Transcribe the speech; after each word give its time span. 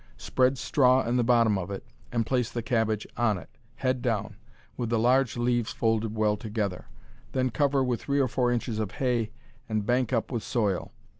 Spread 0.17 0.57
straw 0.57 1.03
in 1.07 1.15
the 1.17 1.23
bottom 1.23 1.59
of 1.59 1.69
it, 1.69 1.85
and 2.11 2.25
place 2.25 2.49
the 2.49 2.63
cabbage 2.63 3.05
on 3.17 3.37
it, 3.37 3.51
head 3.75 4.01
down, 4.01 4.35
with 4.75 4.89
the 4.89 4.97
large 4.97 5.37
leaves 5.37 5.71
folded 5.73 6.15
well 6.15 6.35
together. 6.35 6.87
Then 7.33 7.51
cover 7.51 7.83
with 7.83 8.01
three 8.01 8.19
or 8.19 8.27
four 8.27 8.51
inches 8.51 8.79
of 8.79 8.93
hay, 8.93 9.31
and 9.69 9.85
bank 9.85 10.11
up 10.11 10.31
with 10.31 10.41
soil. 10.41 10.91